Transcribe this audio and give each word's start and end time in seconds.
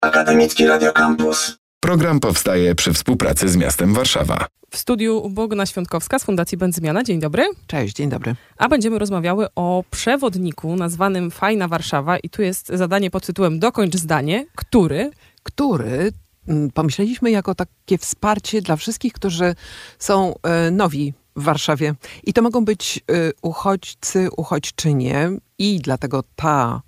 Akademicki 0.00 0.66
Radio 0.66 0.92
Campus. 0.92 1.58
Program 1.80 2.20
powstaje 2.20 2.74
przy 2.74 2.92
współpracy 2.92 3.48
z 3.48 3.56
miastem 3.56 3.94
Warszawa. 3.94 4.46
W 4.70 4.76
studiu 4.76 5.30
Bogna 5.30 5.66
Świątkowska 5.66 6.18
z 6.18 6.24
Fundacji 6.24 6.58
Benzymiana. 6.58 7.04
Dzień 7.04 7.20
dobry. 7.20 7.44
Cześć, 7.66 7.94
dzień 7.94 8.08
dobry. 8.08 8.34
A 8.56 8.68
będziemy 8.68 8.98
rozmawiały 8.98 9.46
o 9.54 9.84
przewodniku 9.90 10.76
nazwanym 10.76 11.30
Fajna 11.30 11.68
Warszawa 11.68 12.18
i 12.18 12.30
tu 12.30 12.42
jest 12.42 12.68
zadanie 12.68 13.10
pod 13.10 13.26
tytułem 13.26 13.58
Dokończ 13.58 13.96
zdanie, 13.96 14.46
który... 14.54 15.10
Który 15.42 16.12
mm, 16.48 16.70
pomyśleliśmy 16.70 17.30
jako 17.30 17.54
takie 17.54 17.98
wsparcie 17.98 18.62
dla 18.62 18.76
wszystkich, 18.76 19.12
którzy 19.12 19.54
są 19.98 20.34
e, 20.42 20.70
nowi 20.70 21.14
w 21.36 21.42
Warszawie. 21.42 21.94
I 22.24 22.32
to 22.32 22.42
mogą 22.42 22.64
być 22.64 22.98
e, 22.98 23.30
uchodźcy, 23.42 24.28
uchodźczynie 24.36 25.30
i 25.58 25.78
dlatego 25.78 26.22
ta 26.36 26.82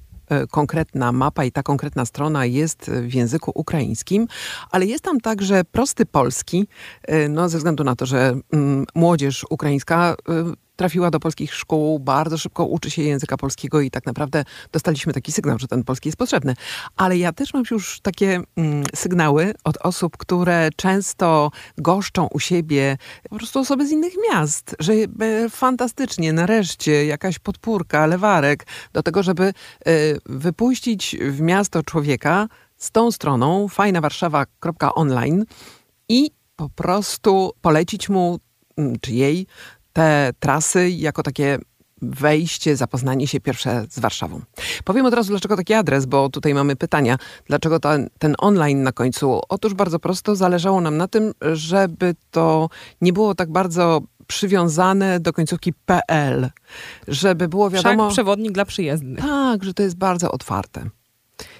konkretna 0.50 1.12
mapa 1.12 1.44
i 1.44 1.52
ta 1.52 1.62
konkretna 1.62 2.04
strona 2.04 2.44
jest 2.44 2.90
w 2.90 3.14
języku 3.14 3.53
ukraińskim, 3.54 4.26
ale 4.70 4.86
jest 4.86 5.04
tam 5.04 5.20
także 5.20 5.64
prosty 5.64 6.07
polski, 6.07 6.68
e, 7.03 7.29
no 7.29 7.48
ze 7.48 7.58
względu 7.58 7.84
na 7.84 7.96
to, 7.96 8.07
że 8.07 8.34
mm, 8.53 8.86
młodzież 8.94 9.46
ukraińska 9.50 10.17
e, 10.29 10.68
trafiła 10.79 11.11
do 11.11 11.21
polskich 11.21 11.55
szkół, 11.55 11.99
bardzo 11.99 12.39
szybko 12.39 12.64
uczy 12.64 12.91
się 12.91 13.03
języka 13.03 13.37
polskiego 13.37 13.81
i 13.81 13.91
tak 13.91 14.07
naprawdę 14.07 14.45
dostaliśmy 14.73 15.13
taki 15.13 15.32
sygnał, 15.32 15.59
że 15.59 15.68
ten 15.68 15.85
polski 15.85 16.09
jest 16.09 16.18
potrzebny. 16.18 16.54
Ale 16.96 17.18
ja 17.18 17.32
też 17.32 17.54
mam 17.54 17.63
już 17.71 18.01
takie 18.01 18.41
mm, 18.57 18.85
sygnały 18.95 19.54
od 19.64 19.77
osób, 19.77 20.17
które 20.17 20.68
często 20.77 21.51
goszczą 21.79 22.27
u 22.27 22.41
siebie 22.41 22.96
po 23.31 23.37
prostu 23.37 23.59
osoby 23.59 23.87
z 23.87 23.91
innych 23.91 24.13
miast, 24.31 24.77
że 24.79 24.93
fantastycznie, 25.51 26.32
nareszcie 26.32 27.07
jakaś 27.07 27.39
podpórka, 27.39 28.07
lewarek 28.07 28.67
do 28.93 29.03
tego, 29.03 29.23
żeby 29.23 29.45
e, 29.45 29.53
wypuścić 30.26 31.17
w 31.21 31.40
miasto 31.40 31.82
człowieka 31.82 32.48
z 32.77 32.91
tą 32.91 33.11
stroną 33.11 33.69
fajnawarszawa.online 33.69 35.45
i 36.09 36.31
po 36.57 36.69
prostu 36.69 37.53
polecić 37.61 38.09
mu 38.09 38.39
mm, 38.77 38.98
czy 39.01 39.13
jej 39.13 39.47
te 39.99 40.33
trasy 40.41 40.91
jako 40.91 41.23
takie 41.23 41.59
wejście, 42.03 42.77
zapoznanie 42.77 43.27
się 43.27 43.41
pierwsze 43.41 43.85
z 43.91 43.99
Warszawą. 43.99 44.41
Powiem 44.85 45.07
od 45.07 45.15
razu, 45.15 45.31
dlaczego 45.31 45.57
taki 45.57 45.75
adres, 45.75 46.07
bo 46.07 46.29
tutaj 46.29 46.55
mamy 46.55 46.77
pytania. 46.77 47.19
Dlaczego 47.47 47.81
ten, 47.81 48.11
ten 48.19 48.35
online 48.39 48.83
na 48.83 48.93
końcu? 48.93 49.41
Otóż 49.49 49.75
bardzo 49.75 49.99
prosto 49.99 50.37
zależało 50.37 50.81
nam 50.81 50.97
na 50.97 51.09
tym, 51.09 51.33
żeby 51.53 52.15
to 52.31 52.69
nie 53.01 53.13
było 53.13 53.35
tak 53.35 53.53
bardzo 53.53 54.01
przywiązane 54.27 55.21
do 55.21 55.33
końcówki 55.33 55.73
PL, 55.73 56.51
żeby 57.09 57.49
było 57.49 57.71
wiadomo... 57.71 58.05
Wszak 58.05 58.13
przewodnik 58.13 58.53
dla 58.53 58.65
przyjezdnych. 58.65 59.21
Tak, 59.21 59.65
że 59.65 59.75
to 59.75 59.83
jest 59.83 59.97
bardzo 59.97 60.33
otwarte. 60.33 60.91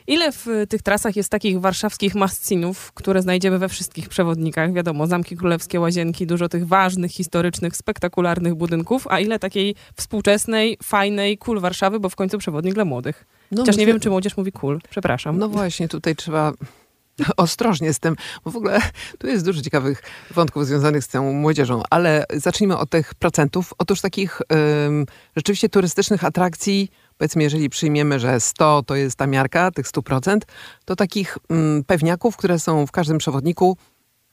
Ile 0.09 0.33
w 0.33 0.47
tych 0.69 0.83
trasach 0.83 1.17
jest 1.17 1.29
takich 1.31 1.61
warszawskich 1.61 2.15
mascinów, 2.15 2.93
które 2.93 3.23
znajdziemy 3.23 3.59
we 3.59 3.69
wszystkich 3.69 4.09
przewodnikach? 4.09 4.73
Wiadomo, 4.73 5.07
Zamki 5.07 5.37
Królewskie, 5.37 5.81
Łazienki, 5.81 6.27
dużo 6.27 6.49
tych 6.49 6.67
ważnych, 6.67 7.11
historycznych, 7.13 7.77
spektakularnych 7.77 8.55
budynków, 8.55 9.07
a 9.11 9.21
ile 9.21 9.39
takiej 9.39 9.75
współczesnej, 9.97 10.79
fajnej, 10.83 11.39
cool 11.39 11.61
Warszawy, 11.61 12.01
bo 12.01 12.09
w 12.09 12.17
końcu 12.17 12.39
przewodnik 12.39 12.75
dla 12.75 12.85
młodych. 12.85 13.27
No, 13.51 13.63
Chociaż 13.63 13.77
nie 13.77 13.81
myślę- 13.81 13.93
wiem, 13.93 14.01
czy 14.01 14.11
młodzież 14.11 14.37
mówi 14.37 14.53
cool. 14.53 14.81
Przepraszam. 14.91 15.39
No 15.39 15.49
właśnie, 15.49 15.89
tutaj 15.89 16.17
trzeba 16.17 16.53
ostrożnie 17.37 17.93
z 17.95 17.99
tym, 17.99 18.17
bo 18.45 18.51
w 18.51 18.57
ogóle 18.57 18.81
tu 19.19 19.27
jest 19.27 19.45
dużo 19.45 19.63
ciekawych 19.63 20.03
wątków 20.31 20.67
związanych 20.67 21.05
z 21.05 21.09
tą 21.09 21.33
młodzieżą, 21.33 21.83
ale 21.91 22.25
zacznijmy 22.35 22.77
od 22.79 22.91
tych 22.91 23.15
procentów. 23.15 23.75
Otóż 23.79 24.01
takich 24.01 24.41
ym, 24.87 25.07
rzeczywiście 25.37 25.69
turystycznych 25.69 26.25
atrakcji, 26.25 26.91
powiedzmy, 27.19 27.43
jeżeli 27.43 27.69
przyjmiemy, 27.69 28.21
że 28.21 28.41
100 28.41 28.83
to 28.83 28.95
jest 28.95 29.17
ta 29.17 29.27
miarka, 29.27 29.71
tych 29.71 29.87
100%, 29.87 30.39
to 30.85 30.97
takich 30.97 31.39
ym, 31.53 31.85
pewniaków, 31.87 32.37
które 32.37 32.59
są 32.59 32.87
w 32.87 32.91
każdym 32.91 33.19
przewodniku, 33.19 33.77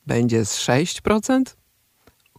będzie 0.07 0.45
z 0.45 0.59
6%. 0.59 1.43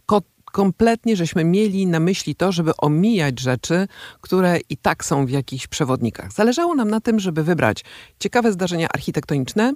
Ko- 0.05 0.21
kompletnie 0.45 1.15
żeśmy 1.15 1.43
mieli 1.43 1.87
na 1.87 1.99
myśli 1.99 2.35
to, 2.35 2.51
żeby 2.51 2.77
omijać 2.77 3.39
rzeczy, 3.39 3.87
które 4.21 4.59
i 4.69 4.77
tak 4.77 5.05
są 5.05 5.25
w 5.25 5.29
jakichś 5.29 5.67
przewodnikach. 5.67 6.31
Zależało 6.33 6.75
nam 6.75 6.89
na 6.89 7.01
tym, 7.01 7.19
żeby 7.19 7.43
wybrać 7.43 7.83
ciekawe 8.19 8.51
zdarzenia 8.51 8.87
architektoniczne, 8.93 9.73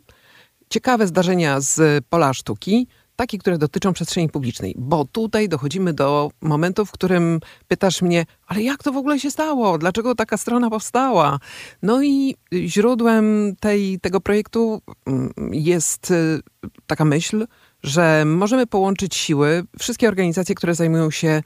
ciekawe 0.69 1.07
zdarzenia 1.07 1.59
z 1.59 2.06
pola 2.09 2.34
sztuki, 2.34 2.88
takie, 3.21 3.37
które 3.37 3.57
dotyczą 3.57 3.93
przestrzeni 3.93 4.29
publicznej. 4.29 4.75
Bo 4.77 5.05
tutaj 5.05 5.49
dochodzimy 5.49 5.93
do 5.93 6.31
momentu, 6.41 6.85
w 6.85 6.91
którym 6.91 7.39
pytasz 7.67 8.01
mnie, 8.01 8.25
ale 8.47 8.61
jak 8.61 8.83
to 8.83 8.91
w 8.91 8.97
ogóle 8.97 9.19
się 9.19 9.31
stało? 9.31 9.77
Dlaczego 9.77 10.15
taka 10.15 10.37
strona 10.37 10.69
powstała? 10.69 11.39
No 11.81 12.03
i 12.03 12.35
źródłem 12.53 13.55
tej, 13.59 13.99
tego 13.99 14.21
projektu 14.21 14.81
mm, 15.07 15.33
jest 15.51 16.11
y, 16.11 16.39
taka 16.87 17.05
myśl, 17.05 17.47
że 17.83 18.23
możemy 18.25 18.67
połączyć 18.67 19.15
siły, 19.15 19.63
wszystkie 19.79 20.07
organizacje, 20.07 20.55
które 20.55 20.75
zajmują 20.75 21.11
się 21.11 21.43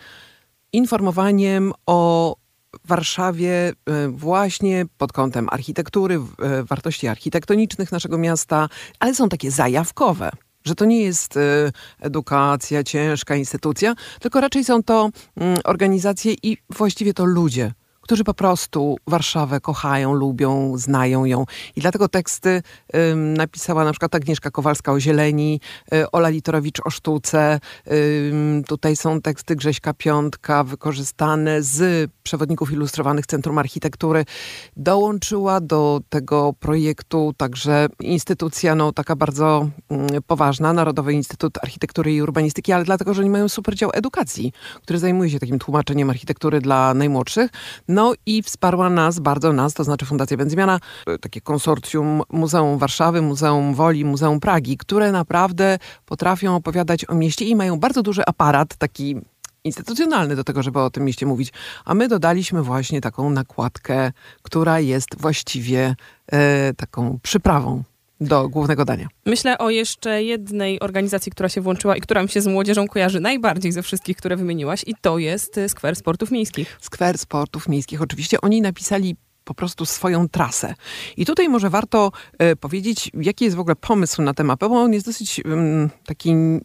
informowaniem 0.74 1.74
o 1.86 2.36
Warszawie 2.86 3.70
y, 3.70 3.74
właśnie 4.10 4.86
pod 4.98 5.14
kątem 5.14 5.48
architektury, 5.52 6.16
y, 6.16 6.64
wartości 6.64 7.08
architektonicznych 7.08 7.92
naszego 7.92 8.18
miasta, 8.18 8.70
ale 9.00 9.16
są 9.16 9.30
takie 9.30 9.52
zajawkowe. 9.52 10.32
Że 10.66 10.76
to 10.76 10.86
nie 10.86 11.02
jest 11.02 11.38
y, 11.38 11.72
edukacja, 12.00 12.84
ciężka 12.84 13.36
instytucja, 13.36 13.96
tylko 14.20 14.42
raczej 14.42 14.64
są 14.64 14.84
to 14.84 15.10
mm, 15.36 15.58
organizacje 15.64 16.36
i 16.44 16.58
właściwie 16.70 17.14
to 17.14 17.26
ludzie, 17.26 17.72
którzy 18.06 18.24
po 18.24 18.34
prostu 18.34 18.98
Warszawę 19.08 19.62
kochają, 19.62 20.14
lubią, 20.14 20.78
znają 20.78 21.26
ją. 21.26 21.46
I 21.76 21.82
dlatego 21.82 22.08
teksty 22.08 22.62
ym, 22.96 23.34
napisała 23.34 23.84
na 23.86 23.92
przykład 23.92 24.16
Agnieszka 24.16 24.52
Kowalska 24.52 24.92
o 24.92 25.00
zieleni, 25.00 25.60
y, 25.94 26.12
Ola 26.12 26.30
Litorowicz 26.30 26.80
o 26.86 26.90
sztuce. 26.90 27.60
Ym, 28.32 28.64
tutaj 28.68 28.96
są 28.96 29.22
teksty 29.22 29.56
Grześka 29.56 29.94
Piątka 29.94 30.64
wykorzystane 30.64 31.64
z 31.64 32.12
przewodników 32.24 32.72
ilustrowanych 32.72 33.26
Centrum 33.26 33.58
Architektury. 33.58 34.26
Dołączyła 34.78 35.62
do 35.62 36.02
tego 36.10 36.54
projektu 36.60 37.34
także 37.38 37.88
instytucja 38.00 38.76
no, 38.76 38.92
taka 38.92 39.16
bardzo 39.16 39.70
mm, 39.90 40.08
poważna, 40.28 40.74
Narodowy 40.74 41.14
Instytut 41.14 41.58
Architektury 41.58 42.14
i 42.14 42.22
Urbanistyki, 42.22 42.72
ale 42.72 42.86
dlatego, 42.86 43.14
że 43.14 43.22
oni 43.22 43.30
mają 43.30 43.50
super 43.50 43.76
dział 43.76 43.90
edukacji, 43.94 44.54
który 44.84 45.00
zajmuje 45.00 45.30
się 45.30 45.40
takim 45.40 45.60
tłumaczeniem 45.60 46.10
architektury 46.10 46.62
dla 46.62 46.94
najmłodszych. 46.94 47.52
No 47.96 48.14
i 48.26 48.44
wsparła 48.44 48.90
nas, 48.90 49.20
bardzo 49.20 49.54
nas, 49.54 49.74
to 49.74 49.84
znaczy 49.84 50.06
Fundacja 50.06 50.38
Będzmiana, 50.38 50.80
takie 51.22 51.42
konsorcjum 51.42 52.22
Muzeum 52.30 52.78
Warszawy, 52.78 53.22
Muzeum 53.22 53.74
Woli, 53.74 54.06
Muzeum 54.06 54.40
Pragi, 54.40 54.78
które 54.78 55.12
naprawdę 55.12 55.80
potrafią 56.06 56.56
opowiadać 56.56 57.10
o 57.10 57.16
mieście 57.16 57.46
i 57.46 57.56
mają 57.56 57.80
bardzo 57.80 58.04
duży 58.04 58.22
aparat, 58.28 58.76
taki 58.76 59.16
instytucjonalny 59.64 60.36
do 60.36 60.44
tego, 60.44 60.64
żeby 60.64 60.80
o 60.80 60.90
tym 60.90 61.04
mieście 61.04 61.26
mówić. 61.26 61.54
A 61.86 61.94
my 61.94 62.08
dodaliśmy 62.08 62.64
właśnie 62.64 63.02
taką 63.02 63.30
nakładkę, 63.30 64.12
która 64.42 64.80
jest 64.80 65.08
właściwie 65.18 65.96
e, 66.32 66.74
taką 66.74 67.20
przyprawą 67.24 67.84
do 68.22 68.50
głównego 68.50 68.86
dania. 68.86 69.08
Myślę 69.26 69.58
o 69.58 69.70
jeszcze 69.70 70.24
jednej 70.24 70.80
organizacji, 70.80 71.32
która 71.32 71.50
się 71.50 71.62
włączyła 71.62 71.96
i 71.96 72.02
która 72.02 72.24
mi 72.24 72.30
się 72.30 72.42
z 72.42 72.48
młodzieżą 72.48 72.88
kojarzy 72.88 73.20
najbardziej 73.20 73.72
ze 73.72 73.82
wszystkich, 73.84 74.18
które 74.18 74.38
wymieniłaś 74.38 74.84
i 74.88 74.94
to 75.02 75.18
jest 75.18 75.60
Skwer 75.68 75.96
Sportów 75.96 76.32
Miejskich. 76.32 76.78
Skwer 76.82 77.18
Sportów 77.18 77.70
Miejskich. 77.70 78.02
Oczywiście 78.02 78.42
oni 78.42 78.62
napisali 78.62 79.16
po 79.46 79.54
prostu 79.54 79.86
swoją 79.86 80.30
trasę. 80.30 80.74
I 81.18 81.26
tutaj 81.26 81.50
może 81.50 81.70
warto 81.70 82.12
e, 82.38 82.56
powiedzieć, 82.56 83.12
jaki 83.14 83.46
jest 83.46 83.58
w 83.58 83.60
ogóle 83.60 83.76
pomysł 83.76 84.22
na 84.22 84.34
tę 84.34 84.44
mapę, 84.44 84.70
bo 84.70 84.82
on 84.82 84.94
jest 84.94 85.06
dosyć 85.06 85.42
mm, 85.46 85.90
taki 86.06 86.30
mm, 86.30 86.62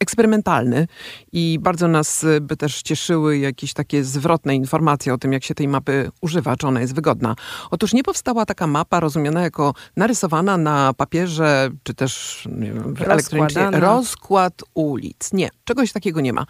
eksperymentalny 0.00 0.86
i 1.32 1.58
bardzo 1.62 1.88
nas 1.88 2.24
e, 2.24 2.40
by 2.40 2.56
też 2.56 2.82
cieszyły 2.82 3.38
jakieś 3.38 3.72
takie 3.72 4.04
zwrotne 4.04 4.54
informacje 4.54 5.14
o 5.14 5.18
tym, 5.18 5.32
jak 5.32 5.44
się 5.44 5.54
tej 5.54 5.68
mapy 5.68 6.10
używa, 6.20 6.56
czy 6.56 6.66
ona 6.66 6.80
jest 6.80 6.94
wygodna. 6.94 7.34
Otóż 7.70 7.92
nie 7.92 8.02
powstała 8.02 8.46
taka 8.46 8.66
mapa 8.66 9.00
rozumiana 9.00 9.42
jako 9.42 9.74
narysowana 9.96 10.56
na 10.56 10.92
papierze, 10.94 11.70
czy 11.82 11.94
też 11.94 12.42
wiem, 12.58 12.94
elektronicznie 13.04 13.70
rozkład 13.70 14.62
ulic. 14.74 15.32
Nie, 15.32 15.48
czegoś 15.64 15.92
takiego 15.92 16.20
nie 16.20 16.32
ma. 16.32 16.46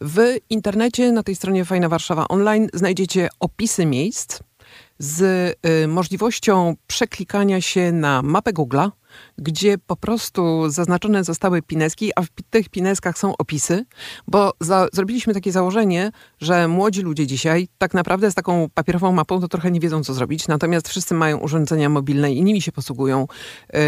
W 0.00 0.36
internecie, 0.50 1.12
na 1.12 1.22
tej 1.22 1.36
stronie 1.36 1.64
Fajna 1.64 1.88
Warszawa 1.88 2.28
Online 2.28 2.68
znajdziecie 2.74 3.28
opisy 3.40 3.86
miejsc 3.86 4.38
z 4.98 5.20
y, 5.84 5.88
możliwością 5.88 6.76
przeklikania 6.86 7.60
się 7.60 7.92
na 7.92 8.22
mapę 8.22 8.52
Google'a, 8.52 8.90
gdzie 9.38 9.78
po 9.78 9.96
prostu 9.96 10.70
zaznaczone 10.70 11.24
zostały 11.24 11.62
pineski, 11.62 12.10
a 12.16 12.22
w 12.22 12.28
tych 12.50 12.68
pineskach 12.68 13.18
są 13.18 13.36
opisy, 13.36 13.84
bo 14.28 14.52
za, 14.60 14.88
zrobiliśmy 14.92 15.34
takie 15.34 15.52
założenie, 15.52 16.12
że 16.40 16.68
młodzi 16.68 17.02
ludzie 17.02 17.26
dzisiaj 17.26 17.68
tak 17.78 17.94
naprawdę 17.94 18.30
z 18.30 18.34
taką 18.34 18.68
papierową 18.74 19.12
mapą 19.12 19.40
to 19.40 19.48
trochę 19.48 19.70
nie 19.70 19.80
wiedzą, 19.80 20.04
co 20.04 20.14
zrobić, 20.14 20.48
natomiast 20.48 20.88
wszyscy 20.88 21.14
mają 21.14 21.38
urządzenia 21.38 21.88
mobilne 21.88 22.32
i 22.32 22.42
nimi 22.42 22.62
się 22.62 22.72
posługują, 22.72 23.26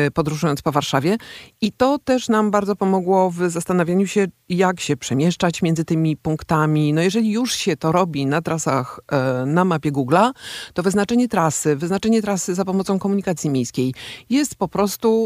y, 0.06 0.10
podróżując 0.10 0.62
po 0.62 0.72
Warszawie. 0.72 1.16
I 1.60 1.72
to 1.72 1.98
też 1.98 2.28
nam 2.28 2.50
bardzo 2.50 2.76
pomogło 2.76 3.30
w 3.30 3.50
zastanawianiu 3.50 4.06
się, 4.06 4.26
jak 4.48 4.80
się 4.80 4.96
przemieszczać 4.96 5.62
między 5.62 5.84
tymi 5.84 6.16
punktami. 6.16 6.92
No 6.92 7.02
jeżeli 7.02 7.30
już 7.30 7.54
się 7.54 7.76
to 7.76 7.92
robi 7.92 8.26
na 8.26 8.42
trasach 8.42 9.00
e, 9.12 9.46
na 9.46 9.64
mapie 9.64 9.92
Google'a, 9.92 10.32
to 10.74 10.82
wyznaczenie 10.82 11.28
trasy, 11.28 11.76
wyznaczenie 11.76 12.22
trasy 12.22 12.54
za 12.54 12.64
pomocą 12.64 12.98
komunikacji 12.98 13.50
miejskiej 13.50 13.94
jest 14.30 14.54
po 14.54 14.68
prostu 14.68 15.17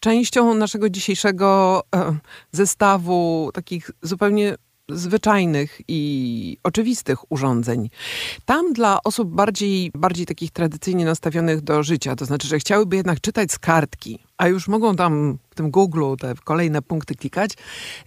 częścią 0.00 0.54
naszego 0.54 0.90
dzisiejszego 0.90 1.82
e, 1.94 2.16
zestawu 2.52 3.50
takich 3.54 3.90
zupełnie 4.02 4.56
zwyczajnych 4.88 5.80
i 5.88 6.56
oczywistych 6.62 7.32
urządzeń. 7.32 7.90
Tam 8.44 8.72
dla 8.72 8.98
osób 9.04 9.28
bardziej, 9.28 9.90
bardziej 9.94 10.26
takich 10.26 10.50
tradycyjnie 10.50 11.04
nastawionych 11.04 11.60
do 11.60 11.82
życia, 11.82 12.16
to 12.16 12.24
znaczy, 12.24 12.48
że 12.48 12.58
chciałyby 12.58 12.96
jednak 12.96 13.20
czytać 13.20 13.52
z 13.52 13.58
kartki, 13.58 14.18
a 14.36 14.48
już 14.48 14.68
mogą 14.68 14.96
tam 14.96 15.38
tym 15.58 15.70
Google 15.70 16.14
te 16.20 16.34
kolejne 16.44 16.82
punkty 16.82 17.14
klikać. 17.14 17.50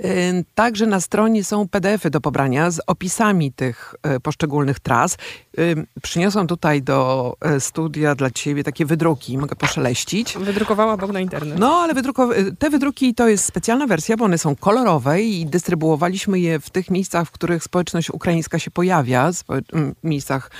Y, 0.06 0.46
także 0.56 0.86
na 0.88 1.02
stronie 1.02 1.44
są 1.44 1.68
PDFy 1.68 2.10
do 2.10 2.22
pobrania 2.22 2.72
z 2.72 2.82
opisami 2.88 3.52
tych 3.52 3.96
y, 4.16 4.20
poszczególnych 4.20 4.80
tras. 4.80 5.18
Y, 5.60 5.86
przyniosłam 6.02 6.48
tutaj 6.48 6.82
do 6.82 7.34
studia 7.60 8.16
dla 8.16 8.30
ciebie 8.32 8.64
takie 8.64 8.86
wydruki, 8.86 9.38
mogę 9.38 9.56
poszeleścić. 9.56 10.38
Wydrukowała 10.38 10.98
Bóg 10.98 11.12
na 11.12 11.20
internet. 11.20 11.60
No, 11.60 11.76
ale 11.76 11.94
wydrukow- 11.94 12.56
te 12.60 12.70
wydruki 12.70 13.16
to 13.16 13.28
jest 13.28 13.46
specjalna 13.46 13.88
wersja, 13.88 14.18
bo 14.18 14.26
one 14.26 14.38
są 14.38 14.56
kolorowe 14.56 15.22
i 15.22 15.46
dystrybuowaliśmy 15.46 16.40
je 16.40 16.60
w 16.60 16.70
tych 16.70 16.90
miejscach, 16.90 17.28
w 17.28 17.32
których 17.32 17.64
społeczność 17.64 18.10
ukraińska 18.10 18.60
się 18.60 18.72
pojawia, 18.72 19.32
w 19.32 19.94
miejscach 20.04 20.52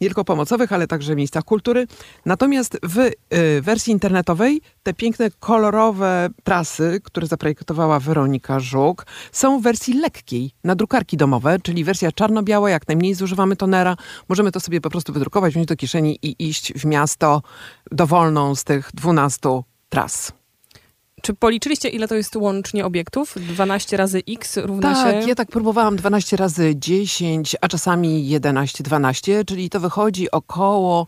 nie 0.00 0.06
tylko 0.08 0.24
pomocowych, 0.24 0.72
ale 0.72 0.86
także 0.86 1.16
miejscach 1.16 1.44
kultury. 1.44 1.86
Natomiast 2.26 2.78
w 2.82 3.10
wersji 3.62 3.92
internetowej 3.92 4.60
te 4.82 4.94
piękne, 4.94 5.30
kolorowe 5.40 6.28
trasy, 6.44 7.00
które 7.04 7.26
zaprojektowała 7.26 8.00
Weronika 8.00 8.60
Żuk, 8.60 9.06
są 9.32 9.60
w 9.60 9.62
wersji 9.62 9.94
lekkiej 9.94 10.50
na 10.64 10.74
drukarki 10.74 11.16
domowe, 11.16 11.58
czyli 11.62 11.84
wersja 11.84 12.12
czarno-biała, 12.12 12.70
jak 12.70 12.88
najmniej 12.88 13.14
zużywamy 13.14 13.56
tonera. 13.56 13.96
Możemy 14.28 14.52
to 14.52 14.60
sobie 14.60 14.80
po 14.80 14.90
prostu 14.90 15.12
wydrukować, 15.12 15.52
wziąć 15.52 15.66
do 15.66 15.76
kieszeni 15.76 16.18
i 16.22 16.48
iść 16.48 16.72
w 16.72 16.84
miasto 16.84 17.42
dowolną 17.92 18.54
z 18.54 18.64
tych 18.64 18.90
12 18.94 19.62
tras. 19.88 20.32
Czy 21.22 21.34
policzyliście, 21.34 21.88
ile 21.88 22.08
to 22.08 22.14
jest 22.14 22.36
łącznie 22.36 22.86
obiektów? 22.86 23.34
12 23.36 23.96
razy 23.96 24.22
x 24.28 24.56
równa 24.56 24.94
tak, 24.94 25.06
się... 25.06 25.18
Tak, 25.18 25.28
ja 25.28 25.34
tak 25.34 25.48
próbowałam 25.48 25.96
12 25.96 26.36
razy 26.36 26.72
10, 26.76 27.56
a 27.60 27.68
czasami 27.68 28.28
11, 28.28 28.84
12, 28.84 29.44
czyli 29.44 29.70
to 29.70 29.80
wychodzi 29.80 30.30
około 30.30 31.06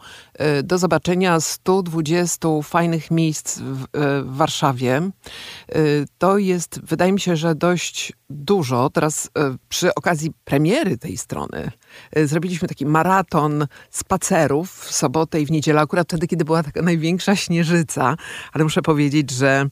y, 0.58 0.62
do 0.62 0.78
zobaczenia 0.78 1.40
120 1.40 2.48
fajnych 2.62 3.10
miejsc 3.10 3.58
w, 3.58 3.82
y, 3.82 3.86
w 4.22 4.36
Warszawie. 4.36 5.10
Y, 5.76 6.06
to 6.18 6.38
jest, 6.38 6.80
wydaje 6.82 7.12
mi 7.12 7.20
się, 7.20 7.36
że 7.36 7.54
dość 7.54 8.12
dużo. 8.30 8.90
Teraz 8.90 9.30
przy 9.68 9.94
okazji 9.94 10.32
premiery 10.44 10.98
tej 10.98 11.16
strony 11.16 11.70
zrobiliśmy 12.24 12.68
taki 12.68 12.86
maraton 12.86 13.66
spacerów 13.90 14.72
w 14.72 14.92
sobotę 14.92 15.40
i 15.40 15.46
w 15.46 15.50
niedzielę, 15.50 15.80
akurat 15.80 16.08
wtedy, 16.08 16.26
kiedy 16.26 16.44
była 16.44 16.62
taka 16.62 16.82
największa 16.82 17.36
śnieżyca, 17.36 18.16
ale 18.52 18.64
muszę 18.64 18.82
powiedzieć, 18.82 19.30
że 19.30 19.68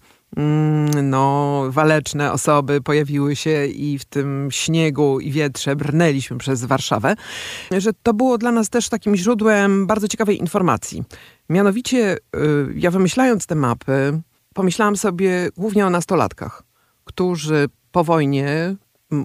no, 1.02 1.62
waleczne 1.68 2.32
osoby 2.32 2.80
pojawiły 2.80 3.36
się 3.36 3.66
i 3.66 3.98
w 3.98 4.04
tym 4.04 4.48
śniegu 4.50 5.20
i 5.20 5.30
wietrze 5.30 5.76
brnęliśmy 5.76 6.38
przez 6.38 6.64
Warszawę, 6.64 7.14
że 7.78 7.90
to 8.02 8.14
było 8.14 8.38
dla 8.38 8.52
nas 8.52 8.68
też 8.68 8.88
takim 8.88 9.16
źródłem 9.16 9.86
bardzo 9.86 10.08
ciekawej 10.08 10.38
informacji. 10.38 11.04
Mianowicie, 11.48 12.16
y, 12.16 12.18
ja 12.74 12.90
wymyślając 12.90 13.46
te 13.46 13.54
mapy, 13.54 14.20
pomyślałam 14.54 14.96
sobie 14.96 15.48
głównie 15.56 15.86
o 15.86 15.90
nastolatkach, 15.90 16.62
którzy 17.04 17.68
po 17.92 18.04
wojnie 18.04 18.76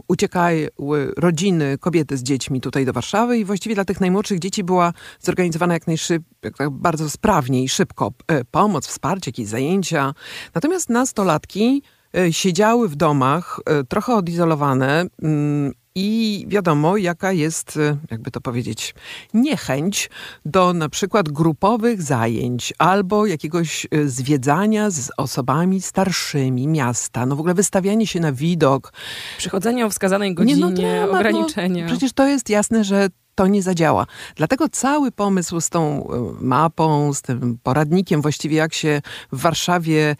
uciekały 0.07 0.69
rodziny, 1.17 1.77
kobiety 1.77 2.17
z 2.17 2.23
dziećmi 2.23 2.61
tutaj 2.61 2.85
do 2.85 2.93
Warszawy 2.93 3.37
i 3.37 3.45
właściwie 3.45 3.75
dla 3.75 3.85
tych 3.85 4.01
najmłodszych 4.01 4.39
dzieci 4.39 4.63
była 4.63 4.93
zorganizowana 5.19 5.73
jak 5.73 5.87
najszybciej, 5.87 6.31
tak 6.41 6.69
bardzo 6.69 7.09
sprawnie 7.09 7.63
i 7.63 7.69
szybko 7.69 8.11
e, 8.27 8.45
pomoc, 8.45 8.87
wsparcie, 8.87 9.29
jakieś 9.29 9.47
zajęcia. 9.47 10.13
Natomiast 10.55 10.89
nastolatki 10.89 11.83
e, 12.17 12.33
siedziały 12.33 12.89
w 12.89 12.95
domach, 12.95 13.59
e, 13.65 13.83
trochę 13.83 14.15
odizolowane 14.15 15.05
mm, 15.21 15.71
i 15.95 16.45
wiadomo, 16.47 16.97
jaka 16.97 17.31
jest, 17.31 17.77
e, 17.77 17.97
jakby 18.11 18.31
to 18.31 18.41
powiedzieć, 18.41 18.95
niechęć 19.33 20.09
do 20.45 20.73
na 20.73 20.89
przykład 20.89 21.29
grupowych 21.29 22.01
zajęć 22.01 22.73
albo 22.77 23.25
jakiegoś 23.25 23.87
e, 23.91 24.07
zwiedzania 24.07 24.89
z 24.89 25.11
osobami 25.17 25.81
starszymi 25.81 26.67
miasta. 26.67 27.25
No 27.25 27.35
w 27.35 27.39
ogóle 27.39 27.53
wystawianie 27.53 28.07
się 28.07 28.19
na 28.19 28.31
widok. 28.31 28.93
Przychodzenie 29.37 29.85
o 29.85 29.89
wskazanej 29.89 30.35
godzinie, 30.35 30.55
nie, 30.55 30.61
no, 30.61 30.71
dramat, 30.71 31.11
no, 31.11 31.17
ograniczenia. 31.17 31.85
No, 31.85 31.91
przecież 31.91 32.13
to 32.13 32.27
jest 32.27 32.49
jasne, 32.49 32.83
że 32.83 33.07
to 33.35 33.47
nie 33.47 33.61
zadziała. 33.61 34.05
Dlatego 34.35 34.69
cały 34.69 35.11
pomysł 35.11 35.61
z 35.61 35.69
tą 35.69 36.07
e, 36.07 36.43
mapą, 36.45 37.13
z 37.13 37.21
tym 37.21 37.57
poradnikiem 37.63 38.21
właściwie 38.21 38.57
jak 38.57 38.73
się 38.73 39.01
w 39.31 39.41
Warszawie 39.41 40.15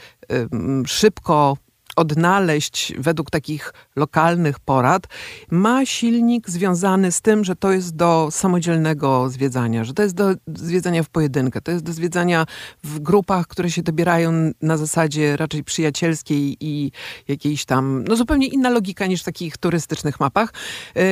szybko 0.86 1.58
odnaleźć 1.96 2.94
według 2.98 3.30
takich 3.30 3.74
lokalnych 3.96 4.60
porad, 4.60 5.08
ma 5.52 5.86
silnik 5.86 6.50
związany 6.50 7.12
z 7.12 7.22
tym, 7.22 7.44
że 7.44 7.56
to 7.56 7.72
jest 7.72 7.96
do 7.96 8.30
samodzielnego 8.32 9.30
zwiedzania, 9.30 9.84
że 9.84 9.94
to 9.94 10.04
jest 10.04 10.16
do 10.16 10.34
zwiedzania 10.48 11.04
w 11.04 11.10
pojedynkę, 11.10 11.62
to 11.62 11.72
jest 11.72 11.84
do 11.84 11.94
zwiedzania 11.94 12.46
w 12.84 13.00
grupach, 13.00 13.48
które 13.48 13.72
się 13.72 13.84
dobierają 13.84 14.52
na 14.62 14.78
zasadzie 14.78 15.38
raczej 15.38 15.64
przyjacielskiej 15.64 16.58
i 16.60 16.92
jakiejś 17.28 17.66
tam, 17.66 18.04
no 18.08 18.16
zupełnie 18.16 18.48
inna 18.48 18.70
logika 18.70 19.06
niż 19.06 19.22
w 19.22 19.26
takich 19.26 19.58
turystycznych 19.58 20.20
mapach. 20.20 20.54
Yy, 20.96 21.04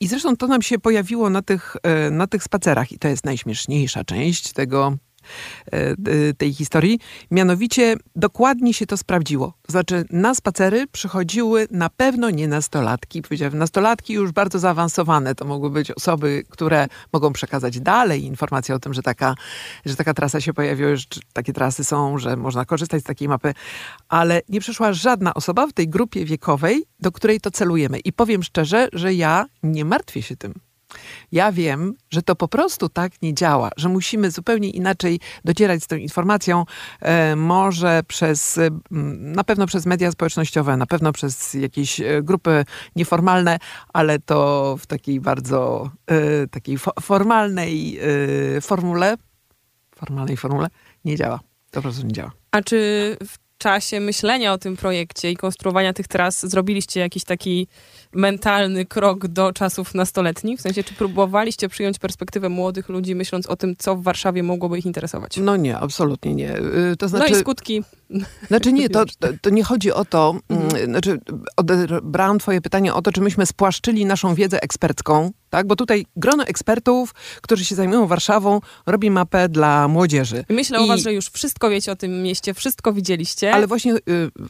I 0.00 0.08
zresztą 0.08 0.36
to 0.36 0.46
nam 0.46 0.62
się 0.62 0.78
pojawiło 0.78 1.30
na 1.30 1.42
tych, 1.42 1.76
yy, 2.04 2.10
na 2.10 2.26
tych 2.26 2.42
spacerach 2.42 2.92
i 2.92 2.98
to 2.98 3.08
jest 3.08 3.24
najśmieszniejsza 3.24 4.04
część 4.04 4.52
tego 4.52 4.96
tej 6.38 6.54
historii. 6.54 6.98
Mianowicie 7.30 7.96
dokładnie 8.16 8.74
się 8.74 8.86
to 8.86 8.96
sprawdziło. 8.96 9.54
Znaczy 9.68 10.04
na 10.10 10.34
spacery 10.34 10.86
przychodziły 10.86 11.66
na 11.70 11.90
pewno 11.90 12.30
nie 12.30 12.48
nastolatki. 12.48 13.22
Powiedziałem, 13.22 13.58
nastolatki 13.58 14.12
już 14.12 14.32
bardzo 14.32 14.58
zaawansowane. 14.58 15.34
To 15.34 15.44
mogły 15.44 15.70
być 15.70 15.90
osoby, 15.90 16.44
które 16.48 16.86
mogą 17.12 17.32
przekazać 17.32 17.80
dalej 17.80 18.24
informacje 18.24 18.74
o 18.74 18.78
tym, 18.78 18.94
że 18.94 19.02
taka, 19.02 19.34
że 19.86 19.96
taka 19.96 20.14
trasa 20.14 20.40
się 20.40 20.52
pojawiła, 20.54 20.96
że 20.96 21.04
takie 21.32 21.52
trasy 21.52 21.84
są, 21.84 22.18
że 22.18 22.36
można 22.36 22.64
korzystać 22.64 23.00
z 23.02 23.04
takiej 23.04 23.28
mapy. 23.28 23.54
Ale 24.08 24.42
nie 24.48 24.60
przyszła 24.60 24.92
żadna 24.92 25.34
osoba 25.34 25.66
w 25.66 25.72
tej 25.72 25.88
grupie 25.88 26.24
wiekowej, 26.24 26.84
do 27.00 27.12
której 27.12 27.40
to 27.40 27.50
celujemy. 27.50 27.98
I 27.98 28.12
powiem 28.12 28.42
szczerze, 28.42 28.88
że 28.92 29.14
ja 29.14 29.46
nie 29.62 29.84
martwię 29.84 30.22
się 30.22 30.36
tym. 30.36 30.67
Ja 31.32 31.52
wiem, 31.52 31.94
że 32.10 32.22
to 32.22 32.36
po 32.36 32.48
prostu 32.48 32.88
tak 32.88 33.22
nie 33.22 33.34
działa, 33.34 33.70
że 33.76 33.88
musimy 33.88 34.30
zupełnie 34.30 34.70
inaczej 34.70 35.20
docierać 35.44 35.82
z 35.82 35.86
tą 35.86 35.96
informacją, 35.96 36.64
e, 37.00 37.36
może 37.36 38.00
przez, 38.08 38.58
e, 38.58 38.68
na 39.18 39.44
pewno 39.44 39.66
przez 39.66 39.86
media 39.86 40.12
społecznościowe, 40.12 40.76
na 40.76 40.86
pewno 40.86 41.12
przez 41.12 41.54
jakieś 41.54 42.00
e, 42.00 42.22
grupy 42.22 42.64
nieformalne, 42.96 43.58
ale 43.92 44.18
to 44.18 44.76
w 44.80 44.86
takiej 44.86 45.20
bardzo 45.20 45.90
takiej 46.50 46.78
formalnej 47.00 48.00
formule, 48.60 49.16
formalnej 49.96 50.36
formule 50.36 50.68
nie 51.04 51.16
działa. 51.16 51.40
To 51.70 51.74
po 51.74 51.82
prostu 51.82 52.06
nie 52.06 52.12
działa. 52.12 52.32
A 52.50 52.62
czy 52.62 53.16
w 53.26 53.38
czasie 53.58 54.00
myślenia 54.00 54.52
o 54.52 54.58
tym 54.58 54.76
projekcie 54.76 55.30
i 55.30 55.36
konstruowania 55.36 55.92
tych 55.92 56.08
tras 56.08 56.46
zrobiliście 56.46 57.00
jakiś 57.00 57.24
taki 57.24 57.68
mentalny 58.12 58.86
krok 58.86 59.26
do 59.26 59.52
czasów 59.52 59.94
nastoletnich? 59.94 60.58
W 60.58 60.62
sensie, 60.62 60.84
czy 60.84 60.94
próbowaliście 60.94 61.68
przyjąć 61.68 61.98
perspektywę 61.98 62.48
młodych 62.48 62.88
ludzi, 62.88 63.14
myśląc 63.14 63.46
o 63.46 63.56
tym, 63.56 63.74
co 63.78 63.96
w 63.96 64.02
Warszawie 64.02 64.42
mogłoby 64.42 64.78
ich 64.78 64.86
interesować? 64.86 65.36
No 65.36 65.56
nie, 65.56 65.78
absolutnie 65.78 66.34
nie. 66.34 66.58
Y, 66.58 66.96
to 66.98 67.08
znaczy, 67.08 67.22
no 67.22 67.26
i 67.26 67.28
znaczy- 67.28 67.40
skutki. 67.40 67.82
Znaczy 68.48 68.72
nie, 68.72 68.88
to, 68.88 69.04
to 69.42 69.50
nie 69.50 69.64
chodzi 69.64 69.92
o 69.92 70.04
to, 70.04 70.34
mhm. 70.48 70.70
Mm, 70.70 70.90
znaczy 70.90 71.20
odebrałam 71.56 72.38
twoje 72.38 72.60
pytanie 72.60 72.94
o 72.94 73.02
to, 73.02 73.12
czy 73.12 73.20
myśmy 73.20 73.46
spłaszczyli 73.46 74.06
naszą 74.06 74.34
wiedzę 74.34 74.62
ekspercką, 74.62 75.30
tak? 75.50 75.66
Bo 75.66 75.76
tutaj 75.76 76.06
grono 76.16 76.44
ekspertów, 76.44 77.14
którzy 77.42 77.64
się 77.64 77.74
zajmują 77.74 78.06
Warszawą, 78.06 78.60
robi 78.86 79.10
mapę 79.10 79.48
dla 79.48 79.88
młodzieży. 79.88 80.44
Myślę 80.48 80.80
I... 80.80 80.84
o 80.84 80.86
was, 80.86 81.00
że 81.00 81.12
już 81.12 81.26
wszystko 81.26 81.70
wiecie 81.70 81.92
o 81.92 81.96
tym 81.96 82.22
mieście, 82.22 82.54
wszystko 82.54 82.92
widzieliście. 82.92 83.54
Ale 83.54 83.66
właśnie 83.66 83.94
y, 83.94 84.00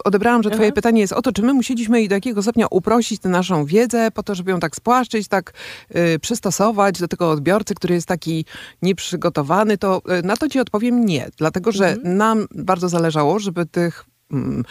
odebrałam, 0.04 0.42
że 0.42 0.50
twoje 0.50 0.68
mhm. 0.68 0.74
pytanie 0.74 1.00
jest 1.00 1.12
o 1.12 1.22
to, 1.22 1.32
czy 1.32 1.42
my 1.42 1.54
musieliśmy 1.54 2.08
do 2.08 2.14
jakiego 2.14 2.42
stopnia 2.42 2.66
uprościć 2.70 3.20
tę 3.20 3.28
naszą 3.48 3.64
wiedzę 3.64 4.10
po 4.10 4.22
to, 4.22 4.34
żeby 4.34 4.50
ją 4.50 4.60
tak 4.60 4.76
spłaszczyć, 4.76 5.28
tak 5.28 5.52
y, 5.96 6.18
przystosować 6.18 7.00
do 7.00 7.08
tego 7.08 7.30
odbiorcy, 7.30 7.74
który 7.74 7.94
jest 7.94 8.08
taki 8.08 8.44
nieprzygotowany, 8.82 9.78
to 9.78 10.02
y, 10.18 10.22
na 10.22 10.36
to 10.36 10.48
ci 10.48 10.60
odpowiem 10.60 11.04
nie. 11.04 11.28
Dlatego, 11.36 11.72
że 11.72 11.88
mhm. 11.88 12.16
nam 12.16 12.46
bardzo 12.54 12.88
zależało, 12.88 13.38
żeby 13.38 13.66
tych 13.66 14.04
mm, 14.32 14.64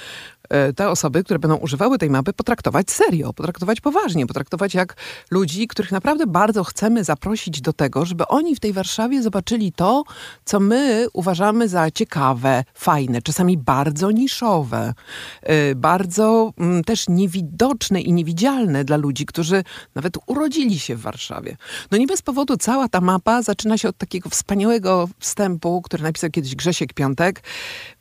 te 0.75 0.89
osoby, 0.89 1.23
które 1.23 1.39
będą 1.39 1.55
używały 1.55 1.97
tej 1.97 2.09
mapy, 2.09 2.33
potraktować 2.33 2.91
serio, 2.91 3.33
potraktować 3.33 3.81
poważnie, 3.81 4.27
potraktować 4.27 4.73
jak 4.73 4.95
ludzi, 5.31 5.67
których 5.67 5.91
naprawdę 5.91 6.27
bardzo 6.27 6.63
chcemy 6.63 7.03
zaprosić 7.03 7.61
do 7.61 7.73
tego, 7.73 8.05
żeby 8.05 8.27
oni 8.27 8.55
w 8.55 8.59
tej 8.59 8.73
Warszawie 8.73 9.21
zobaczyli 9.21 9.71
to, 9.71 10.03
co 10.45 10.59
my 10.59 11.07
uważamy 11.13 11.67
za 11.69 11.91
ciekawe, 11.91 12.63
fajne, 12.73 13.21
czasami 13.21 13.57
bardzo 13.57 14.11
niszowe, 14.11 14.93
e, 15.41 15.75
bardzo 15.75 16.53
mm, 16.57 16.83
też 16.83 17.05
niewidoczne 17.09 18.01
i 18.01 18.13
niewidzialne 18.13 18.83
dla 18.83 18.97
ludzi, 18.97 19.25
którzy 19.25 19.63
nawet 19.95 20.17
urodzili 20.25 20.79
się 20.79 20.95
w 20.95 21.01
Warszawie. 21.01 21.57
No 21.91 21.97
nie 21.97 22.07
bez 22.07 22.21
powodu 22.21 22.57
cała 22.57 22.87
ta 22.87 23.01
mapa 23.01 23.41
zaczyna 23.41 23.77
się 23.77 23.89
od 23.89 23.97
takiego 23.97 24.29
wspaniałego 24.29 25.09
wstępu, 25.19 25.81
który 25.81 26.03
napisał 26.03 26.29
kiedyś 26.29 26.55
Grzesiek 26.55 26.93
Piątek. 26.93 27.43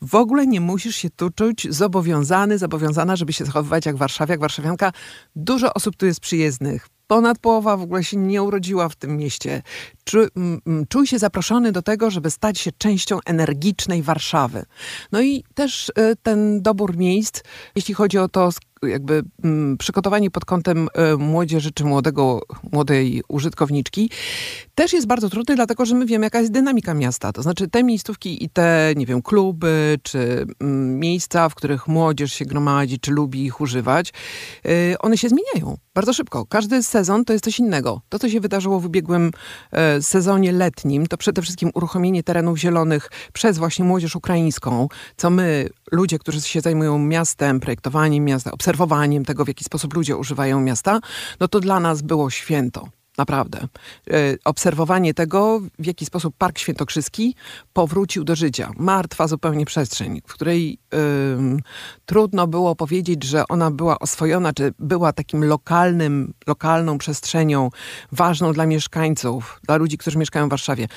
W 0.01 0.15
ogóle 0.15 0.47
nie 0.47 0.61
musisz 0.61 0.95
się 0.95 1.09
tu 1.09 1.29
czuć 1.29 1.67
zobowiązany, 1.69 2.36
zobowiązana, 2.57 3.15
żeby 3.15 3.33
się 3.33 3.45
zachowywać 3.45 3.85
jak 3.85 3.97
warszawiak, 3.97 4.39
warszawianka. 4.39 4.91
Dużo 5.35 5.73
osób 5.73 5.95
tu 5.95 6.05
jest 6.05 6.19
przyjezdnych. 6.19 6.87
Ponad 7.07 7.39
połowa 7.39 7.77
w 7.77 7.81
ogóle 7.81 8.03
się 8.03 8.17
nie 8.17 8.43
urodziła 8.43 8.89
w 8.89 8.95
tym 8.95 9.17
mieście. 9.17 9.61
Czu, 10.03 10.19
czuj 10.89 11.07
się 11.07 11.19
zaproszony 11.19 11.71
do 11.71 11.81
tego, 11.81 12.11
żeby 12.11 12.31
stać 12.31 12.59
się 12.59 12.71
częścią 12.77 13.19
energicznej 13.25 14.03
Warszawy. 14.03 14.65
No 15.11 15.21
i 15.21 15.43
też 15.53 15.89
y, 15.89 15.93
ten 16.23 16.61
dobór 16.61 16.97
miejsc, 16.97 17.41
jeśli 17.75 17.93
chodzi 17.93 18.17
o 18.17 18.27
to, 18.27 18.49
jakby 18.83 19.23
mm, 19.43 19.77
przygotowanie 19.77 20.31
pod 20.31 20.45
kątem 20.45 20.87
y, 21.13 21.17
młodzieży 21.17 21.71
czy 21.71 21.85
młodego, 21.85 22.41
młodej 22.71 23.23
użytkowniczki 23.27 24.09
też 24.75 24.93
jest 24.93 25.07
bardzo 25.07 25.29
trudny, 25.29 25.55
dlatego 25.55 25.85
że 25.85 25.95
my 25.95 26.05
wiemy, 26.05 26.25
jaka 26.25 26.39
jest 26.39 26.51
dynamika 26.51 26.93
miasta. 26.93 27.33
To 27.33 27.41
znaczy 27.41 27.67
te 27.67 27.83
miejscówki 27.83 28.43
i 28.43 28.49
te, 28.49 28.93
nie 28.95 29.05
wiem, 29.05 29.21
kluby 29.21 29.97
czy 30.03 30.45
mm, 30.59 30.99
miejsca, 30.99 31.49
w 31.49 31.55
których 31.55 31.87
młodzież 31.87 32.33
się 32.33 32.45
gromadzi, 32.45 32.99
czy 32.99 33.11
lubi 33.11 33.45
ich 33.45 33.61
używać, 33.61 34.13
y, 34.65 34.95
one 34.99 35.17
się 35.17 35.29
zmieniają 35.29 35.77
bardzo 35.93 36.13
szybko. 36.13 36.45
Każdy 36.45 36.83
sezon 36.83 37.25
to 37.25 37.33
jest 37.33 37.45
coś 37.45 37.59
innego. 37.59 38.01
To, 38.09 38.19
co 38.19 38.29
się 38.29 38.39
wydarzyło 38.39 38.79
w 38.79 38.85
ubiegłym 38.85 39.31
y, 39.97 40.01
sezonie 40.01 40.51
letnim, 40.51 41.07
to 41.07 41.17
przede 41.17 41.41
wszystkim 41.41 41.71
uruchomienie 41.73 42.23
terenów 42.23 42.57
zielonych 42.57 43.11
przez 43.33 43.57
właśnie 43.57 43.85
młodzież 43.85 44.15
ukraińską, 44.15 44.87
co 45.17 45.29
my, 45.29 45.69
ludzie, 45.91 46.19
którzy 46.19 46.41
się 46.41 46.61
zajmują 46.61 46.99
miastem, 46.99 47.59
projektowaniem 47.59 48.25
miasta, 48.25 48.51
obserwowaniem 48.67 49.25
tego, 49.25 49.45
w 49.45 49.47
jaki 49.47 49.63
sposób 49.63 49.93
ludzie 49.93 50.17
używają 50.17 50.61
miasta, 50.61 50.99
no 51.39 51.47
to 51.47 51.59
dla 51.59 51.79
nas 51.79 52.01
było 52.01 52.29
święto. 52.29 52.87
Naprawdę. 53.17 53.59
E, 53.59 54.35
obserwowanie 54.45 55.13
tego, 55.13 55.61
w 55.79 55.85
jaki 55.85 56.05
sposób 56.05 56.35
Park 56.37 56.59
Świętokrzyski 56.59 57.35
powrócił 57.73 58.23
do 58.23 58.35
życia. 58.35 58.71
Martwa 58.77 59.27
zupełnie 59.27 59.65
przestrzeń, 59.65 60.21
w 60.27 60.33
której 60.33 60.79
trudno 62.05 62.47
było 62.47 62.75
powiedzieć, 62.75 63.23
że 63.23 63.47
ona 63.49 63.71
była 63.71 63.99
oswojona, 63.99 64.53
czy 64.53 64.73
była 64.79 65.13
takim 65.13 65.45
lokalnym, 65.45 66.33
lokalną 66.47 66.97
przestrzenią 66.97 67.69
ważną 68.11 68.53
dla 68.53 68.65
mieszkańców, 68.65 69.59
dla 69.67 69.75
ludzi, 69.75 69.97
którzy 69.97 70.17
mieszkają 70.17 70.47
w 70.47 70.49
Warszawie. 70.49 70.87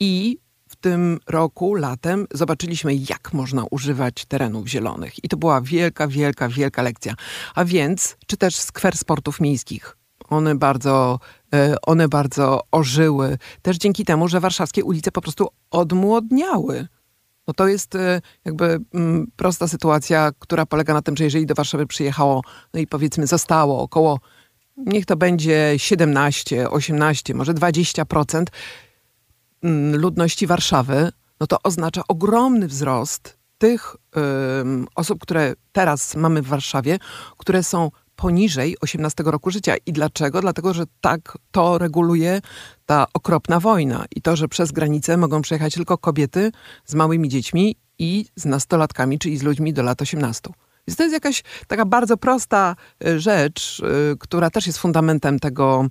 I 0.00 0.38
tym 0.80 1.18
roku, 1.26 1.74
latem, 1.74 2.26
zobaczyliśmy, 2.32 2.94
jak 2.94 3.32
można 3.32 3.64
używać 3.70 4.24
terenów 4.24 4.68
zielonych. 4.68 5.24
I 5.24 5.28
to 5.28 5.36
była 5.36 5.60
wielka, 5.60 6.08
wielka, 6.08 6.48
wielka 6.48 6.82
lekcja. 6.82 7.14
A 7.54 7.64
więc, 7.64 8.16
czy 8.26 8.36
też 8.36 8.56
skwer 8.56 8.96
sportów 8.96 9.40
miejskich. 9.40 9.96
One 10.28 10.54
bardzo, 10.54 11.18
e, 11.54 11.74
one 11.82 12.08
bardzo 12.08 12.60
ożyły. 12.70 13.38
Też 13.62 13.76
dzięki 13.76 14.04
temu, 14.04 14.28
że 14.28 14.40
warszawskie 14.40 14.84
ulice 14.84 15.12
po 15.12 15.20
prostu 15.20 15.48
odmłodniały. 15.70 16.86
No 17.46 17.54
to 17.54 17.68
jest 17.68 17.94
e, 17.94 18.20
jakby 18.44 18.80
mm, 18.94 19.26
prosta 19.36 19.68
sytuacja, 19.68 20.30
która 20.38 20.66
polega 20.66 20.94
na 20.94 21.02
tym, 21.02 21.16
że 21.16 21.24
jeżeli 21.24 21.46
do 21.46 21.54
Warszawy 21.54 21.86
przyjechało, 21.86 22.42
no 22.74 22.80
i 22.80 22.86
powiedzmy 22.86 23.26
zostało 23.26 23.82
około, 23.82 24.20
niech 24.76 25.06
to 25.06 25.16
będzie 25.16 25.74
17, 25.76 26.70
18, 26.70 27.34
może 27.34 27.54
20% 27.54 28.36
mm, 28.36 28.46
ludności 29.92 30.46
Warszawy, 30.46 31.12
no 31.40 31.46
to 31.46 31.56
oznacza 31.62 32.02
ogromny 32.08 32.68
wzrost 32.68 33.38
tych 33.58 33.96
osób, 34.94 35.20
które 35.22 35.54
teraz 35.72 36.16
mamy 36.16 36.42
w 36.42 36.46
Warszawie, 36.46 36.98
które 37.38 37.62
są 37.62 37.90
poniżej 38.20 38.76
18 38.80 39.22
roku 39.22 39.50
życia. 39.50 39.74
I 39.86 39.92
dlaczego? 39.92 40.40
Dlatego, 40.40 40.74
że 40.74 40.84
tak 41.00 41.38
to 41.50 41.78
reguluje 41.78 42.40
ta 42.86 43.06
okropna 43.14 43.60
wojna 43.60 44.04
i 44.16 44.22
to, 44.22 44.36
że 44.36 44.48
przez 44.48 44.72
granicę 44.72 45.16
mogą 45.16 45.42
przejechać 45.42 45.74
tylko 45.74 45.98
kobiety 45.98 46.52
z 46.84 46.94
małymi 46.94 47.28
dziećmi 47.28 47.76
i 47.98 48.26
z 48.36 48.44
nastolatkami, 48.44 49.18
czyli 49.18 49.38
z 49.38 49.42
ludźmi 49.42 49.72
do 49.72 49.82
lat 49.82 50.02
18. 50.02 50.50
Więc 50.88 50.96
to 50.96 51.02
jest 51.02 51.12
jakaś 51.12 51.42
taka 51.66 51.84
bardzo 51.84 52.16
prosta 52.16 52.76
y, 53.06 53.20
rzecz, 53.20 53.82
y, 54.12 54.16
która 54.18 54.50
też 54.50 54.66
jest 54.66 54.78
fundamentem 54.78 55.38
tego, 55.38 55.86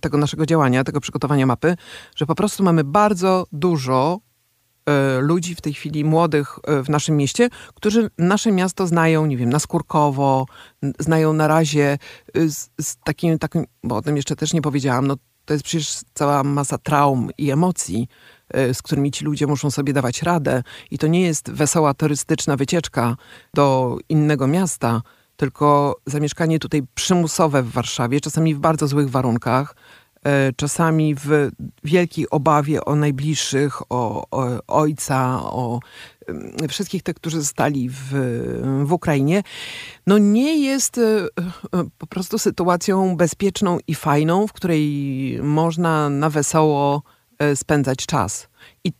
tego 0.00 0.18
naszego 0.18 0.46
działania, 0.46 0.84
tego 0.84 1.00
przygotowania 1.00 1.46
mapy, 1.46 1.76
że 2.16 2.26
po 2.26 2.34
prostu 2.34 2.62
mamy 2.62 2.84
bardzo 2.84 3.46
dużo 3.52 4.20
E, 4.86 5.20
ludzi 5.20 5.54
w 5.54 5.60
tej 5.60 5.74
chwili 5.74 6.04
młodych 6.04 6.58
e, 6.66 6.82
w 6.82 6.88
naszym 6.88 7.16
mieście, 7.16 7.48
którzy 7.74 8.10
nasze 8.18 8.52
miasto 8.52 8.86
znają, 8.86 9.26
nie 9.26 9.36
wiem, 9.36 9.50
naskórkowo, 9.50 10.46
znają 10.98 11.32
na 11.32 11.48
razie 11.48 11.98
e, 12.34 12.48
z, 12.48 12.70
z 12.80 12.96
takim, 12.96 13.38
takim, 13.38 13.64
bo 13.84 13.96
o 13.96 14.02
tym 14.02 14.16
jeszcze 14.16 14.36
też 14.36 14.52
nie 14.52 14.62
powiedziałam, 14.62 15.06
no 15.06 15.16
to 15.44 15.54
jest 15.54 15.64
przecież 15.64 16.00
cała 16.14 16.44
masa 16.44 16.78
traum 16.78 17.30
i 17.38 17.50
emocji, 17.50 18.08
z 18.72 18.82
którymi 18.82 19.10
ci 19.10 19.24
ludzie 19.24 19.46
muszą 19.46 19.70
sobie 19.70 19.92
dawać 19.92 20.22
radę. 20.22 20.62
I 20.90 20.98
to 20.98 21.06
nie 21.06 21.20
jest 21.20 21.50
wesoła 21.50 21.94
turystyczna 21.94 22.56
wycieczka 22.56 23.16
do 23.54 23.98
innego 24.08 24.46
miasta, 24.46 25.02
tylko 25.36 25.96
zamieszkanie 26.06 26.58
tutaj 26.58 26.82
przymusowe 26.94 27.62
w 27.62 27.70
Warszawie, 27.70 28.20
czasami 28.20 28.54
w 28.54 28.58
bardzo 28.58 28.88
złych 28.88 29.10
warunkach, 29.10 29.74
E, 30.26 30.52
czasami 30.56 31.14
w 31.14 31.50
wielkiej 31.84 32.30
obawie 32.30 32.84
o 32.84 32.96
najbliższych, 32.96 33.92
o, 33.92 34.26
o 34.30 34.60
ojca, 34.66 35.40
o 35.42 35.80
wszystkich 36.68 37.02
tych, 37.02 37.14
którzy 37.14 37.40
zostali 37.40 37.88
w, 37.88 38.12
w 38.84 38.92
Ukrainie, 38.92 39.42
no 40.06 40.18
nie 40.18 40.58
jest 40.64 40.98
e, 40.98 41.02
e, 41.02 41.26
po 41.98 42.06
prostu 42.06 42.38
sytuacją 42.38 43.16
bezpieczną 43.16 43.78
i 43.86 43.94
fajną, 43.94 44.46
w 44.46 44.52
której 44.52 45.38
można 45.42 46.08
na 46.10 46.30
wesoło 46.30 47.02
spędzać 47.54 48.06
czas. 48.06 48.48
I 48.84 48.92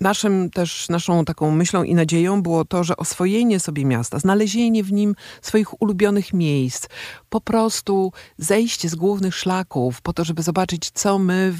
Naszym 0.00 0.50
też, 0.50 0.88
naszą 0.88 1.24
taką 1.24 1.50
myślą 1.50 1.82
i 1.82 1.94
nadzieją 1.94 2.42
było 2.42 2.64
to, 2.64 2.84
że 2.84 2.96
oswojenie 2.96 3.60
sobie 3.60 3.84
miasta, 3.84 4.18
znalezienie 4.18 4.84
w 4.84 4.92
nim 4.92 5.14
swoich 5.42 5.82
ulubionych 5.82 6.32
miejsc, 6.32 6.86
po 7.28 7.40
prostu 7.40 8.12
zejście 8.38 8.88
z 8.88 8.94
głównych 8.94 9.34
szlaków 9.34 10.00
po 10.00 10.12
to, 10.12 10.24
żeby 10.24 10.42
zobaczyć, 10.42 10.90
co 10.90 11.18
my, 11.18 11.54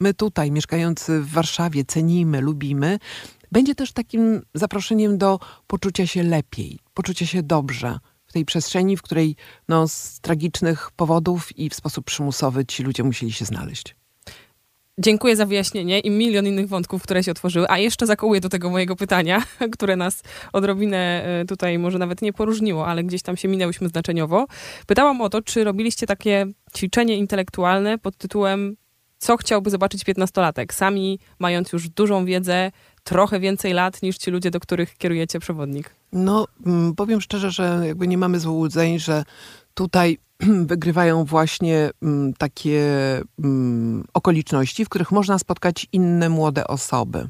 my 0.00 0.14
tutaj, 0.14 0.50
mieszkający 0.50 1.20
w 1.20 1.30
Warszawie, 1.30 1.84
cenimy, 1.84 2.40
lubimy, 2.40 2.98
będzie 3.52 3.74
też 3.74 3.92
takim 3.92 4.42
zaproszeniem 4.54 5.18
do 5.18 5.38
poczucia 5.66 6.06
się 6.06 6.22
lepiej, 6.22 6.78
poczucia 6.94 7.26
się 7.26 7.42
dobrze 7.42 7.98
w 8.26 8.32
tej 8.32 8.44
przestrzeni, 8.44 8.96
w 8.96 9.02
której 9.02 9.36
no, 9.68 9.88
z 9.88 10.20
tragicznych 10.20 10.90
powodów 10.90 11.58
i 11.58 11.70
w 11.70 11.74
sposób 11.74 12.04
przymusowy 12.04 12.66
ci 12.66 12.82
ludzie 12.82 13.04
musieli 13.04 13.32
się 13.32 13.44
znaleźć. 13.44 13.97
Dziękuję 15.00 15.36
za 15.36 15.46
wyjaśnienie 15.46 16.00
i 16.00 16.10
milion 16.10 16.46
innych 16.46 16.68
wątków, 16.68 17.02
które 17.02 17.22
się 17.22 17.30
otworzyły. 17.30 17.66
A 17.68 17.78
jeszcze 17.78 18.06
zakołuję 18.06 18.40
do 18.40 18.48
tego 18.48 18.70
mojego 18.70 18.96
pytania, 18.96 19.42
które 19.74 19.96
nas 19.96 20.22
odrobinę 20.52 21.24
e, 21.24 21.44
tutaj 21.44 21.78
może 21.78 21.98
nawet 21.98 22.22
nie 22.22 22.32
poróżniło, 22.32 22.86
ale 22.86 23.04
gdzieś 23.04 23.22
tam 23.22 23.36
się 23.36 23.48
minęłyśmy 23.48 23.88
znaczeniowo. 23.88 24.46
Pytałam 24.86 25.20
o 25.20 25.28
to, 25.28 25.42
czy 25.42 25.64
robiliście 25.64 26.06
takie 26.06 26.46
ćwiczenie 26.76 27.16
intelektualne 27.16 27.98
pod 27.98 28.16
tytułem 28.16 28.76
co 29.18 29.36
chciałby 29.36 29.70
zobaczyć 29.70 30.04
piętnastolatek, 30.04 30.74
sami 30.74 31.18
mając 31.38 31.72
już 31.72 31.88
dużą 31.88 32.24
wiedzę, 32.24 32.70
trochę 33.04 33.40
więcej 33.40 33.72
lat 33.72 34.02
niż 34.02 34.18
ci 34.18 34.30
ludzie, 34.30 34.50
do 34.50 34.60
których 34.60 34.96
kierujecie 34.96 35.40
przewodnik? 35.40 35.94
No, 36.12 36.46
mm, 36.66 36.94
powiem 36.94 37.20
szczerze, 37.20 37.50
że 37.50 37.82
jakby 37.86 38.08
nie 38.08 38.18
mamy 38.18 38.40
złudzeń, 38.40 38.98
że 38.98 39.24
tutaj 39.74 40.18
wygrywają 40.66 41.24
właśnie 41.24 41.90
mm, 42.02 42.34
takie 42.34 42.82
mm, 43.44 44.04
okoliczności, 44.14 44.84
w 44.84 44.88
których 44.88 45.12
można 45.12 45.38
spotkać 45.38 45.86
inne 45.92 46.28
młode 46.28 46.66
osoby. 46.66 47.28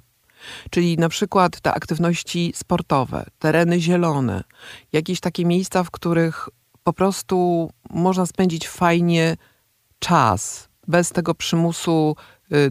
Czyli 0.71 0.97
na 0.97 1.09
przykład 1.09 1.61
te 1.61 1.75
aktywności 1.75 2.53
sportowe, 2.57 3.27
tereny 3.39 3.81
zielone, 3.81 4.45
jakieś 4.93 5.21
takie 5.21 5.45
miejsca, 5.45 5.85
w 5.85 5.91
których 5.91 6.49
po 6.83 6.93
prostu 6.93 7.71
można 7.91 8.27
spędzić 8.27 8.69
fajnie 8.69 9.37
czas, 9.99 10.69
bez 10.87 11.11
tego 11.11 11.35
przymusu 11.35 12.17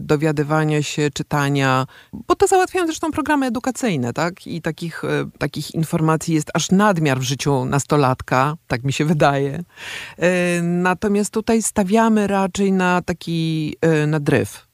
dowiadywania 0.00 0.82
się, 0.82 1.10
czytania, 1.10 1.86
bo 2.12 2.34
to 2.34 2.46
załatwiają 2.46 2.86
zresztą 2.86 3.10
programy 3.10 3.46
edukacyjne, 3.46 4.12
tak? 4.12 4.46
I 4.46 4.62
takich, 4.62 5.04
y, 5.04 5.38
takich 5.38 5.74
informacji 5.74 6.34
jest 6.34 6.50
aż 6.54 6.70
nadmiar 6.70 7.18
w 7.18 7.22
życiu 7.22 7.64
nastolatka, 7.64 8.54
tak 8.66 8.84
mi 8.84 8.92
się 8.92 9.04
wydaje. 9.04 9.58
Y, 9.58 10.62
natomiast 10.62 11.30
tutaj 11.30 11.62
stawiamy 11.62 12.26
raczej 12.26 12.72
na 12.72 13.02
taki, 13.02 13.76
na 14.06 14.20
dryf. 14.20 14.68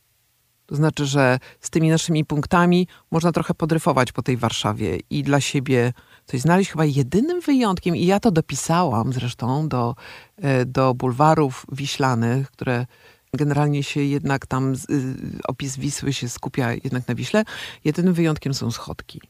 To 0.66 0.74
znaczy, 0.74 1.06
że 1.06 1.38
z 1.60 1.70
tymi 1.70 1.88
naszymi 1.88 2.24
punktami 2.24 2.88
można 3.10 3.32
trochę 3.32 3.54
podryfować 3.54 4.12
po 4.12 4.22
tej 4.22 4.36
Warszawie 4.36 4.98
i 5.10 5.22
dla 5.22 5.40
siebie 5.40 5.92
coś 6.26 6.40
znaleźć. 6.40 6.70
Chyba 6.70 6.84
jedynym 6.84 7.40
wyjątkiem, 7.40 7.96
i 7.96 8.06
ja 8.06 8.20
to 8.20 8.30
dopisałam 8.30 9.12
zresztą 9.12 9.68
do, 9.68 9.94
do 10.66 10.94
bulwarów 10.94 11.66
wiślanych, 11.72 12.50
które 12.50 12.86
generalnie 13.36 13.82
się 13.82 14.00
jednak 14.00 14.46
tam, 14.46 14.72
y, 14.90 15.14
opis 15.48 15.76
Wisły 15.76 16.12
się 16.12 16.28
skupia 16.28 16.72
jednak 16.72 17.08
na 17.08 17.14
Wiśle. 17.14 17.44
Jedynym 17.84 18.14
wyjątkiem 18.14 18.54
są 18.54 18.70
schodki 18.70 19.20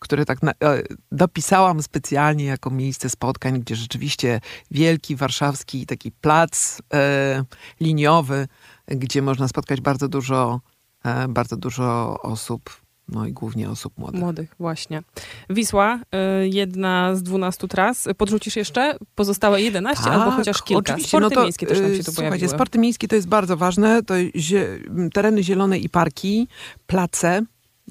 które 0.00 0.24
tak 0.24 0.42
na, 0.42 0.50
e, 0.52 0.82
dopisałam 1.12 1.82
specjalnie 1.82 2.44
jako 2.44 2.70
miejsce 2.70 3.10
spotkań, 3.10 3.60
gdzie 3.60 3.76
rzeczywiście 3.76 4.40
wielki 4.70 5.16
warszawski 5.16 5.86
taki 5.86 6.12
plac 6.12 6.82
e, 6.94 7.44
liniowy, 7.80 8.48
gdzie 8.88 9.22
można 9.22 9.48
spotkać 9.48 9.80
bardzo 9.80 10.08
dużo, 10.08 10.60
e, 11.04 11.28
bardzo 11.28 11.56
dużo 11.56 12.18
osób, 12.22 12.80
no 13.12 13.26
i 13.26 13.32
głównie 13.32 13.70
osób 13.70 13.98
młodych. 13.98 14.20
Młodych, 14.20 14.54
właśnie. 14.58 15.02
Wisła, 15.50 15.98
y, 16.44 16.48
jedna 16.48 17.14
z 17.16 17.22
12 17.22 17.68
tras. 17.68 18.08
Podrzucisz 18.18 18.56
jeszcze 18.56 18.96
pozostałe 19.14 19.62
11 19.62 20.10
albo 20.10 20.30
chociaż 20.30 20.62
kilka. 20.62 20.82
Tak, 20.82 20.94
Oczywiście, 20.94 21.08
Sporty 21.18 21.34
no 21.34 21.40
to, 21.40 21.42
miejskie 21.42 21.66
też 21.66 21.80
nam 21.80 21.94
się 21.94 22.00
y, 22.00 22.04
tu 22.04 22.12
pojawiły. 22.12 22.48
sporty 22.48 22.78
miejskie 22.78 23.08
to 23.08 23.14
jest 23.16 23.28
bardzo 23.28 23.56
ważne. 23.56 24.02
To 24.02 24.14
zie, 24.34 24.78
tereny 25.12 25.42
zielone 25.42 25.78
i 25.78 25.88
parki, 25.88 26.48
place. 26.86 27.42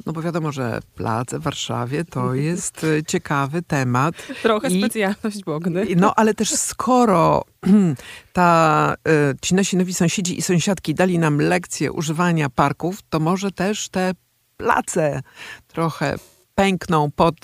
No 0.06 0.14
bo 0.14 0.22
wiadomo, 0.22 0.52
że 0.52 0.80
place 0.96 1.40
w 1.40 1.42
Warszawie 1.42 2.06
to 2.06 2.34
jest 2.50 2.84
y, 2.84 3.04
ciekawy 3.08 3.62
temat. 3.62 4.16
Trochę 4.42 4.68
i- 4.68 4.80
specjalność 4.80 5.44
Bogny. 5.46 5.86
No 5.96 6.14
ale 6.16 6.34
też 6.34 6.50
skoro 6.56 7.44
ta, 8.34 8.96
ci 9.42 9.56
nasi 9.56 9.78
nowi 9.78 9.94
sąsiedzi 9.94 10.40
i 10.40 10.42
sąsiadki 10.42 10.96
dali 10.96 11.20
nam 11.20 11.38
lekcję 11.42 11.92
używania 11.92 12.50
parków, 12.50 13.00
to 13.10 13.20
może 13.20 13.52
też 13.52 13.90
te 13.90 14.12
place 14.60 15.22
trochę 15.68 16.16
pękną 16.56 17.12
pod 17.12 17.36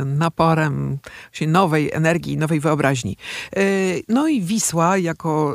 y, 0.00 0.04
naporem 0.04 0.98
nowej 1.48 1.90
energii, 1.92 2.36
nowej 2.36 2.60
wyobraźni. 2.60 3.16
Y, 3.58 4.02
no 4.08 4.28
i 4.28 4.42
Wisła 4.42 4.98
jako 4.98 5.54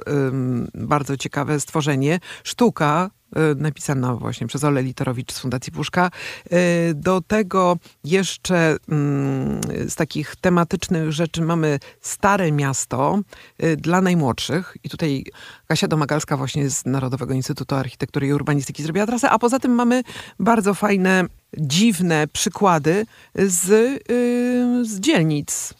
bardzo 0.73 1.17
ciekawe 1.17 1.59
stworzenie, 1.59 2.19
sztuka, 2.43 3.09
napisana 3.55 4.15
właśnie 4.15 4.48
przez 4.48 4.63
Ole 4.63 4.83
Litorowicz 4.83 5.33
z 5.33 5.39
Fundacji 5.39 5.71
Puszka. 5.71 6.12
Y, 6.53 6.93
Do 6.95 7.21
tego 7.21 7.77
jeszcze 8.03 8.77
mm, 8.89 9.62
z 9.88 9.95
takich 9.95 10.36
tematycznych 10.36 11.12
rzeczy 11.12 11.41
mamy 11.41 11.79
Stare 12.01 12.51
Miasto 12.51 13.19
y, 13.63 13.77
dla 13.77 14.01
najmłodszych. 14.01 14.77
I 14.83 14.89
tutaj 14.89 15.25
Kasia 15.67 15.88
Domagalska 15.88 16.38
właśnie 16.38 16.69
z 16.69 16.86
Narodowego 16.86 17.33
Instytutu 17.33 17.75
Architektury 17.75 18.27
i 18.27 18.33
Urbanistyki 18.33 18.83
zrobiła 18.83 19.05
trasę. 19.05 19.29
A 19.29 19.39
poza 19.39 19.59
tym 19.59 19.71
mamy 19.71 20.03
bardzo 20.39 20.74
fajne, 20.74 21.25
dziwne 21.57 22.27
przykłady 22.27 23.05
z, 23.36 23.69
y, 24.12 24.86
z 24.86 25.00
dzielnic 25.00 25.74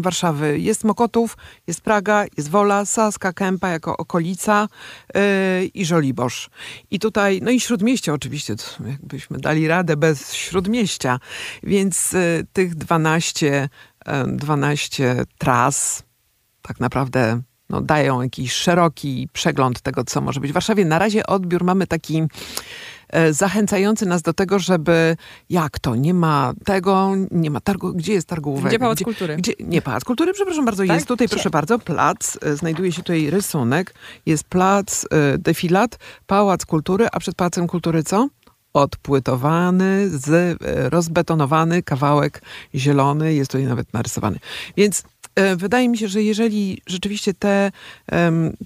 Warszawy. 0.00 0.58
Jest 0.58 0.84
Mokotów, 0.84 1.36
jest 1.66 1.80
Praga, 1.80 2.24
jest 2.36 2.50
Wola, 2.50 2.84
Saska, 2.84 3.32
Kępa 3.32 3.68
jako 3.68 3.96
okolica 3.96 4.68
yy, 5.14 5.20
i 5.64 5.84
Żoliborz. 5.84 6.50
I 6.90 6.98
tutaj, 6.98 7.40
no 7.42 7.50
i 7.50 7.60
Śródmieście 7.60 8.12
oczywiście, 8.12 8.54
jakbyśmy 8.86 9.38
dali 9.38 9.68
radę 9.68 9.96
bez 9.96 10.34
Śródmieścia. 10.34 11.18
Więc 11.62 12.14
y, 12.14 12.46
tych 12.52 12.74
12, 12.74 13.68
y, 14.08 14.36
12 14.36 15.24
tras 15.38 16.02
tak 16.62 16.80
naprawdę 16.80 17.42
no, 17.72 17.80
dają 17.80 18.22
jakiś 18.22 18.52
szeroki 18.52 19.28
przegląd 19.32 19.80
tego, 19.80 20.04
co 20.04 20.20
może 20.20 20.40
być 20.40 20.50
w 20.50 20.54
Warszawie. 20.54 20.84
Na 20.84 20.98
razie 20.98 21.26
odbiór 21.26 21.64
mamy 21.64 21.86
taki 21.86 22.22
zachęcający 23.30 24.06
nas 24.06 24.22
do 24.22 24.32
tego, 24.32 24.58
żeby 24.58 25.16
jak 25.50 25.78
to, 25.78 25.96
nie 25.96 26.14
ma 26.14 26.52
tego, 26.64 27.12
nie 27.30 27.50
ma 27.50 27.60
targu, 27.60 27.92
gdzie 27.94 28.12
jest 28.12 28.28
targówek? 28.28 28.64
Gdzie 28.64 28.78
Pałac 28.78 29.02
Kultury? 29.02 29.36
Gdzie, 29.36 29.52
nie, 29.60 29.82
Pałac 29.82 30.04
Kultury, 30.04 30.32
przepraszam 30.32 30.64
bardzo, 30.64 30.82
Tak? 30.86 30.94
jest 30.94 31.08
tutaj, 31.08 31.26
Gdzie? 31.26 31.36
proszę 31.36 31.50
bardzo, 31.50 31.78
plac, 31.78 32.38
e, 32.42 32.56
znajduje 32.56 32.92
się 32.92 33.02
tutaj 33.02 33.30
rysunek, 33.30 33.94
jest 34.26 34.44
plac, 34.44 35.04
e, 35.10 35.38
defilat, 35.38 35.98
Pałac 36.26 36.66
Kultury, 36.66 37.06
a 37.12 37.18
przed 37.18 37.34
Pałacem 37.34 37.66
Kultury 37.66 38.02
co? 38.02 38.28
Odpłytowany, 38.74 40.08
z, 40.08 40.28
e, 40.30 40.90
rozbetonowany 40.90 41.82
kawałek 41.82 42.42
zielony, 42.74 43.34
jest 43.34 43.50
tutaj 43.50 43.66
nawet 43.66 43.92
narysowany. 43.92 44.38
Więc 44.76 45.00
e, 45.00 45.04
wydaje 45.56 45.88
mi 45.88 45.98
się, 45.98 46.08
że 46.08 46.22
jeżeli 46.22 46.82
rzeczywiście 46.86 47.34
te, 47.34 47.72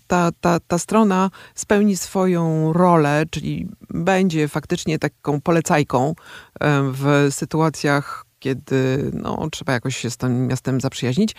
ta, 0.06 0.30
ta, 0.40 0.60
ta 0.60 0.78
strona 0.78 1.30
spełni 1.54 1.96
swoją 1.96 2.72
rolę, 2.72 3.24
czyli 3.30 3.68
będzie 3.90 4.48
faktycznie 4.48 4.98
taką 4.98 5.40
polecajką 5.40 6.14
em, 6.60 6.92
w 6.92 7.28
sytuacjach, 7.30 8.26
kiedy 8.38 9.10
no, 9.12 9.48
trzeba 9.52 9.72
jakoś 9.72 9.96
się 9.96 10.10
z 10.10 10.16
tym 10.16 10.46
miastem 10.46 10.80
zaprzyjaźnić, 10.80 11.34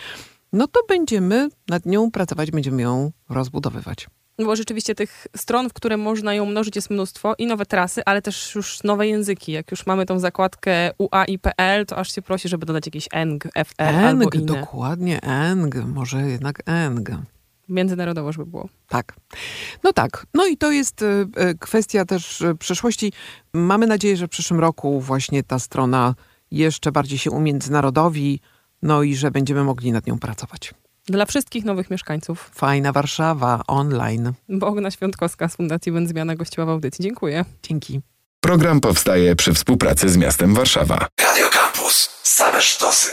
no 0.52 0.66
to 0.66 0.80
będziemy 0.88 1.48
nad 1.68 1.86
nią 1.86 2.10
pracować, 2.10 2.50
będziemy 2.50 2.82
ją 2.82 3.12
rozbudowywać. 3.28 4.06
No 4.38 4.46
Bo 4.46 4.56
rzeczywiście 4.56 4.94
tych 4.94 5.26
stron, 5.36 5.68
w 5.68 5.72
które 5.72 5.96
można 5.96 6.34
ją 6.34 6.46
mnożyć 6.46 6.76
jest 6.76 6.90
mnóstwo 6.90 7.34
i 7.38 7.46
nowe 7.46 7.66
trasy, 7.66 8.02
ale 8.04 8.22
też 8.22 8.54
już 8.54 8.82
nowe 8.82 9.06
języki. 9.06 9.52
Jak 9.52 9.70
już 9.70 9.86
mamy 9.86 10.06
tą 10.06 10.18
zakładkę 10.18 10.90
UAI.pl, 10.98 11.86
to 11.86 11.96
aż 11.96 12.14
się 12.14 12.22
prosi, 12.22 12.48
żeby 12.48 12.66
dodać 12.66 12.86
jakiś 12.86 13.08
ENG, 13.12 13.44
FR 13.44 13.82
albo 13.82 14.24
Eng, 14.24 14.34
inne. 14.34 14.46
dokładnie, 14.46 15.20
Eng, 15.22 15.74
może 15.74 16.22
jednak 16.22 16.62
Eng. 16.66 17.10
Międzynarodowo, 17.68 18.32
żeby 18.32 18.46
było. 18.46 18.68
Tak. 18.88 19.16
No 19.84 19.92
tak. 19.92 20.26
No 20.34 20.46
i 20.46 20.56
to 20.56 20.70
jest 20.70 21.02
e, 21.02 21.26
e, 21.36 21.54
kwestia 21.54 22.04
też 22.04 22.42
e, 22.42 22.54
przyszłości. 22.54 23.12
Mamy 23.52 23.86
nadzieję, 23.86 24.16
że 24.16 24.26
w 24.26 24.30
przyszłym 24.30 24.60
roku 24.60 25.00
właśnie 25.00 25.42
ta 25.42 25.58
strona 25.58 26.14
jeszcze 26.50 26.92
bardziej 26.92 27.18
się 27.18 27.30
umiędzynarodowi, 27.30 28.40
no 28.82 29.02
i 29.02 29.14
że 29.14 29.30
będziemy 29.30 29.64
mogli 29.64 29.92
nad 29.92 30.06
nią 30.06 30.18
pracować. 30.18 30.74
Dla 31.08 31.26
wszystkich 31.26 31.64
nowych 31.64 31.90
mieszkańców. 31.90 32.50
Fajna 32.54 32.92
Warszawa 32.92 33.62
online. 33.66 34.32
Bogna 34.48 34.90
Świątkowska 34.90 35.48
z 35.48 35.56
Fundacji 35.56 35.92
Będzmiana 35.92 36.34
gościła 36.34 36.66
w 36.66 36.68
audycji. 36.68 37.02
Dziękuję. 37.02 37.44
Dzięki. 37.62 38.00
Program 38.40 38.80
powstaje 38.80 39.36
przy 39.36 39.54
współpracy 39.54 40.08
z 40.08 40.16
miastem 40.16 40.54
Warszawa. 40.54 41.06
Radio 41.20 41.48
Campus. 41.48 42.10
Same 42.22 42.62
sztosy. 42.62 43.10